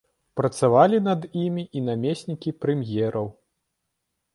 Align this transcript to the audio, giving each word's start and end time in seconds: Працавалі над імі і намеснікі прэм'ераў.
Працавалі 0.39 1.01
над 1.09 1.27
імі 1.43 1.67
і 1.77 1.85
намеснікі 1.93 2.59
прэм'ераў. 2.65 3.33